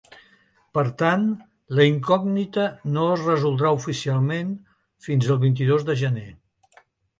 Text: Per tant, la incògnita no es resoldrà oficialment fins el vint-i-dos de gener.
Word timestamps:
Per 0.77 0.83
tant, 1.01 1.27
la 1.79 1.85
incògnita 1.89 2.65
no 2.97 3.05
es 3.17 3.27
resoldrà 3.29 3.75
oficialment 3.83 4.51
fins 5.11 5.31
el 5.37 5.41
vint-i-dos 5.47 5.89
de 5.93 6.01
gener. 6.05 6.29